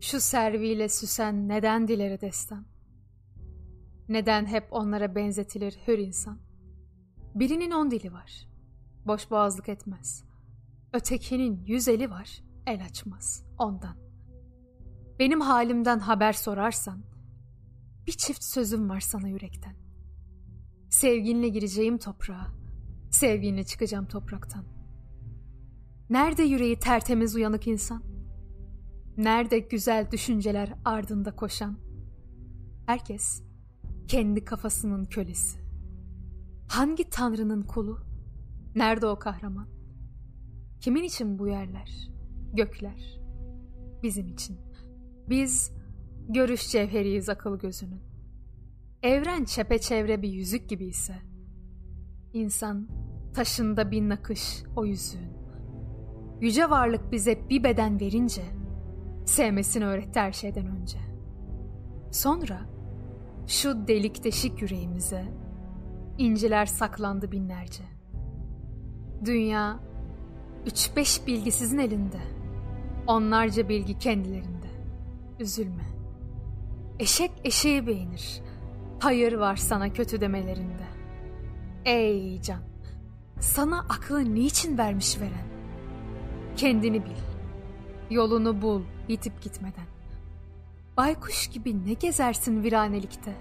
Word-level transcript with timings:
Şu 0.00 0.20
serviyle 0.20 0.88
süsen 0.88 1.48
neden 1.48 1.88
dilere 1.88 2.20
destan? 2.20 2.66
Neden 4.08 4.46
hep 4.46 4.68
onlara 4.70 5.14
benzetilir 5.14 5.78
hür 5.86 5.98
insan? 5.98 6.38
Birinin 7.34 7.70
on 7.70 7.90
dili 7.90 8.12
var, 8.12 8.48
boş 9.06 9.30
boğazlık 9.30 9.68
etmez. 9.68 10.24
Ötekinin 10.92 11.64
yüz 11.66 11.88
eli 11.88 12.10
var, 12.10 12.42
el 12.66 12.84
açmaz 12.84 13.44
ondan. 13.58 13.96
Benim 15.18 15.40
halimden 15.40 15.98
haber 15.98 16.32
sorarsan, 16.32 17.02
bir 18.06 18.12
çift 18.12 18.44
sözüm 18.44 18.88
var 18.88 19.00
sana 19.00 19.28
yürekten. 19.28 19.76
Sevginle 20.90 21.48
gireceğim 21.48 21.98
toprağa, 21.98 22.46
sevginle 23.10 23.64
çıkacağım 23.64 24.06
topraktan. 24.06 24.64
Nerede 26.10 26.42
yüreği 26.42 26.78
tertemiz 26.78 27.34
uyanık 27.34 27.66
insan? 27.66 28.07
Nerede 29.18 29.58
güzel 29.58 30.10
düşünceler 30.10 30.74
ardında 30.84 31.36
koşan? 31.36 31.78
Herkes 32.86 33.42
kendi 34.08 34.44
kafasının 34.44 35.04
kölesi. 35.04 35.58
Hangi 36.68 37.10
tanrının 37.10 37.62
kulu? 37.62 37.98
Nerede 38.74 39.06
o 39.06 39.18
kahraman? 39.18 39.68
Kimin 40.80 41.02
için 41.02 41.38
bu 41.38 41.48
yerler, 41.48 42.10
gökler? 42.52 43.20
Bizim 44.02 44.28
için. 44.28 44.56
Biz 45.28 45.72
görüş 46.28 46.70
cevheriyiz 46.70 47.28
akıl 47.28 47.58
gözünün. 47.58 48.02
Evren 49.02 49.44
çepeçevre 49.44 50.22
bir 50.22 50.28
yüzük 50.28 50.68
gibi 50.68 50.86
ise, 50.86 51.14
insan 52.32 52.88
taşında 53.34 53.90
bir 53.90 54.08
nakış 54.08 54.62
o 54.76 54.84
yüzüğün. 54.84 55.32
Yüce 56.40 56.70
varlık 56.70 57.12
bize 57.12 57.48
bir 57.50 57.64
beden 57.64 58.00
verince, 58.00 58.57
sevmesini 59.28 59.86
öğretti 59.86 60.20
her 60.20 60.32
şeyden 60.32 60.66
önce. 60.66 60.98
Sonra 62.10 62.60
şu 63.46 63.88
delik 63.88 64.24
deşik 64.24 64.62
yüreğimize 64.62 65.24
inciler 66.18 66.66
saklandı 66.66 67.32
binlerce. 67.32 67.82
Dünya 69.24 69.80
üç 70.66 70.96
beş 70.96 71.26
bilgisizin 71.26 71.78
elinde, 71.78 72.20
onlarca 73.06 73.68
bilgi 73.68 73.98
kendilerinde. 73.98 74.68
Üzülme. 75.40 75.84
Eşek 76.98 77.30
eşeği 77.44 77.86
beğenir. 77.86 78.42
Hayır 79.00 79.32
var 79.32 79.56
sana 79.56 79.92
kötü 79.92 80.20
demelerinde. 80.20 80.88
Ey 81.84 82.42
can, 82.42 82.62
sana 83.40 83.78
aklı 83.78 84.34
niçin 84.34 84.78
vermiş 84.78 85.20
veren? 85.20 85.48
Kendini 86.56 87.04
bil. 87.04 87.37
Yolunu 88.10 88.62
bul 88.62 88.82
yitip 89.08 89.42
gitmeden. 89.42 89.86
Baykuş 90.96 91.48
gibi 91.48 91.86
ne 91.86 91.92
gezersin 91.92 92.62
viranelikte? 92.62 93.34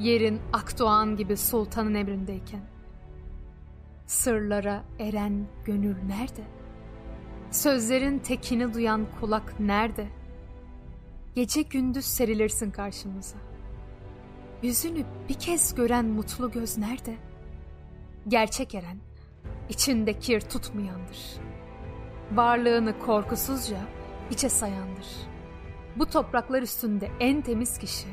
Yerin 0.00 0.40
Akdoğan 0.52 1.16
gibi 1.16 1.36
sultanın 1.36 1.94
emrindeyken. 1.94 2.60
Sırlara 4.06 4.84
eren 4.98 5.46
gönül 5.64 5.96
nerede? 6.06 6.44
Sözlerin 7.50 8.18
tekini 8.18 8.74
duyan 8.74 9.06
kulak 9.20 9.60
nerede? 9.60 10.08
Gece 11.34 11.62
gündüz 11.62 12.04
serilirsin 12.04 12.70
karşımıza. 12.70 13.36
Yüzünü 14.62 15.04
bir 15.28 15.34
kez 15.34 15.74
gören 15.74 16.04
mutlu 16.04 16.50
göz 16.50 16.78
nerede? 16.78 17.16
Gerçek 18.28 18.74
eren, 18.74 18.98
içinde 19.68 20.18
kir 20.18 20.40
tutmayandır. 20.40 21.47
Varlığını 22.34 22.98
korkusuzca 22.98 23.78
içe 24.30 24.48
sayandır. 24.48 25.06
Bu 25.96 26.06
topraklar 26.06 26.62
üstünde 26.62 27.10
en 27.20 27.42
temiz 27.42 27.78
kişi, 27.78 28.08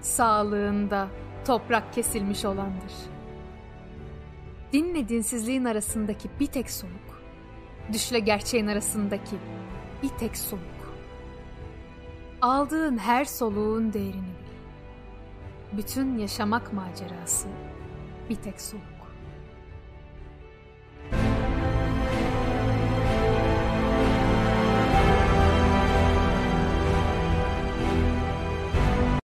sağlığında 0.00 1.08
toprak 1.46 1.92
kesilmiş 1.92 2.44
olandır. 2.44 2.92
Dinle 4.72 5.08
dinsizliğin 5.08 5.64
arasındaki 5.64 6.28
bir 6.40 6.46
tek 6.46 6.70
soluk, 6.70 7.22
düşle 7.92 8.18
gerçeğin 8.18 8.66
arasındaki 8.66 9.36
bir 10.02 10.08
tek 10.08 10.36
soluk. 10.36 10.62
Aldığın 12.40 12.98
her 12.98 13.24
soluğun 13.24 13.92
değerini 13.92 14.12
bil. 14.12 15.78
Bütün 15.78 16.18
yaşamak 16.18 16.72
macerası 16.72 17.48
bir 18.30 18.36
tek 18.36 18.60
soluk. 18.60 18.97